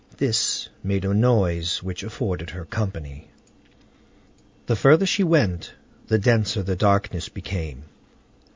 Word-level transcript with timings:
This 0.17 0.67
made 0.81 1.05
a 1.05 1.13
noise 1.13 1.83
which 1.83 2.01
afforded 2.01 2.49
her 2.49 2.65
company. 2.65 3.29
The 4.65 4.75
further 4.75 5.05
she 5.05 5.23
went, 5.23 5.75
the 6.07 6.17
denser 6.17 6.63
the 6.63 6.75
darkness 6.75 7.29
became. 7.29 7.83